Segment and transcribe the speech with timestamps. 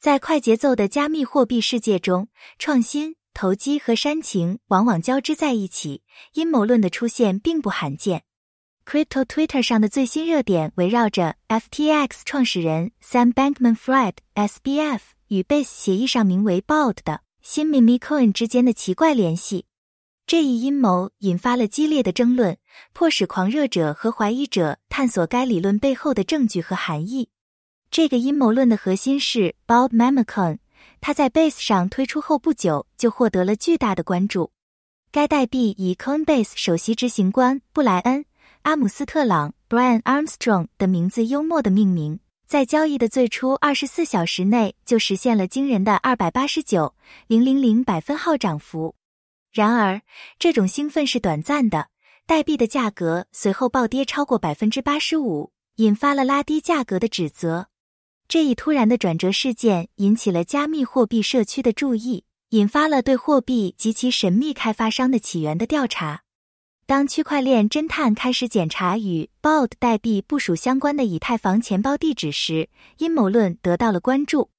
[0.00, 6.02] 在快节奏的加密货币世界中，创新、投机和煽情往往交织在一起，
[6.34, 8.22] 阴谋论的出现并不罕见。
[8.86, 19.66] Crypto Twitter 上的最新热点围绕着 FTX 创始人 Sam Bankman-Fried (SBF) 与 Base 协议上名为 BALD 的新 Meme Coin 之间的奇怪联系。
[20.28, 22.56] 这一阴谋引发了激烈的争论，
[22.92, 27.30] 迫使狂热者和怀疑者探索该理论背后的证据和含义。
[27.90, 30.58] 这个阴谋论的核心是 Bob Memecoin，
[31.00, 34.52] 它在 Base 上推出后不久就获得了巨大的关注。
[35.10, 38.20] 该代币以 Coinbase 首席执行官布莱恩·
[38.62, 46.94] 阿姆斯特朗 （Brian Armstrong） 的名字幽默的命名，在交易的最初二十四小时内就实现了惊人的二百八十九
[47.26, 48.94] 零零零百分号涨幅。
[49.50, 50.02] 然而，
[50.38, 51.88] 这种兴奋是短暂的，
[52.26, 57.68] 代币的价格随后暴跌超过百分之八十五，引发了拉低价格的指责。
[58.28, 66.24] 这一突然的转折事件引起了加密货币社区的注意，引发了对货币及其神秘开发商的起源的调查。
[66.84, 74.50] 当区块链侦探开始检查与 b o l d 代币部署相关的以太坊钱包地址时，阴谋论得到了关注。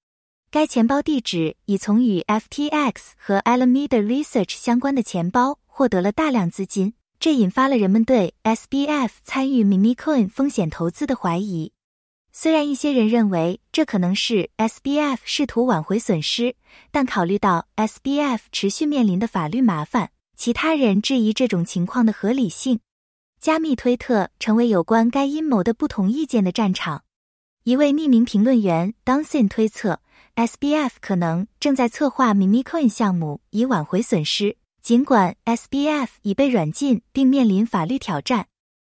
[0.49, 11.71] 该钱包地址已从与 FTX 和 Alameda Research 相关的钱包获得了大量资金，这引发了人们对 SBF 参与 Mimicoin 风险投资的怀疑。
[12.31, 16.55] 虽然一些人认为这可能是 SBF 试图挽回损失，
[16.91, 22.79] 但考虑到 SBF 持续面临的法律麻烦，其他人质疑这种情况的合理性。
[23.41, 27.03] 加密推特成为有关该阴谋的不同意见的战场。
[27.63, 30.01] 一位匿名评论员 Dunsin 推测
[30.35, 38.47] ，SBF 可能正在策划 Mimicoin 项目以挽回损失，尽管 SBF 已被软禁并面临法律挑战。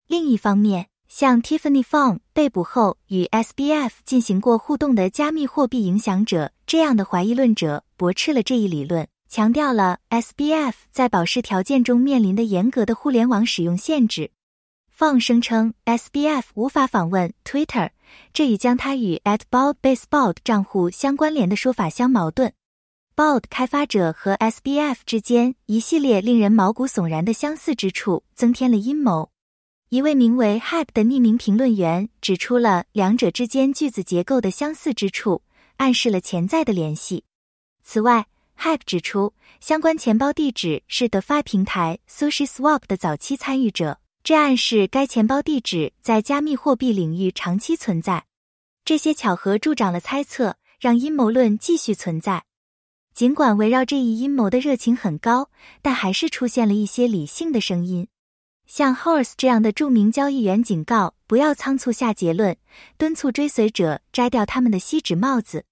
[0.06, 14.30] 另一方面，像 Tiffany Fong 被捕后与 SBF 进行过互动的加密货币影响者这样的怀疑论者驳斥了这一理论，强调了 SBF 在保释条件中面临的严格的互联网使用限制。
[14.96, 17.90] Fong 声称 SBF 无法访问 Twitter，
[18.32, 22.52] 这与将他与 At Bald Baseball 账户相关联的说法相矛盾。
[23.16, 29.32] Bald 开发者和 SBF 之间一系列令人毛骨悚然的相似之处，增添了阴谋。
[29.90, 35.42] 一位名为 Hype 的匿名评论员指出了两者之间句子结构的相似之处，
[35.78, 37.24] 暗示了潜在的联系。
[37.82, 48.26] 此外，Hype 指出，相关钱包地址是 DeFi 平台 SushiSwap 的早期参与者，这暗示该钱包地址在加密货币领域长期存在。
[48.84, 52.44] 这些巧合助长了猜测，让阴谋论继续存在。
[53.12, 55.50] 尽管围绕这一阴谋的热情很高，
[55.82, 58.06] 但还是出现了一些理性的声音。
[58.70, 62.56] 像 Horse 这样的著名交易员警告不要仓促下结论，
[62.96, 65.64] 敦促追随者摘掉他们的锡纸帽子。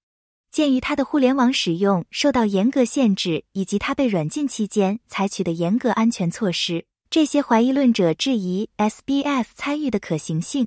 [0.50, 10.66] 鉴于他的互联网使用受到严格限制，以及他被软禁期间采取的严格安全措施，这些怀疑论者质疑 SBF 参与的可行性。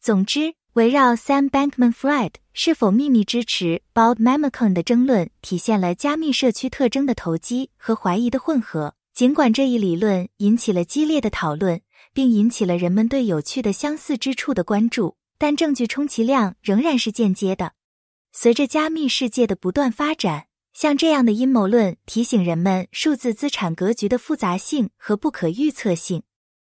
[0.00, 8.96] 总之，围绕 Sam Bankman-Fried 是否秘密支持 Bob Memecoin 的争论，体现了加密社区特征的投机和怀疑的混合。
[9.12, 11.80] 尽管这一理论引起了激烈的讨论，
[12.14, 17.72] 并引起了人们对有趣的相似之处的关注，但证据充其量仍然是间接的。
[18.32, 26.22] 随着加密世界的不断发展，像这样的阴谋论提醒人们数字资产格局的复杂性和不可预测性。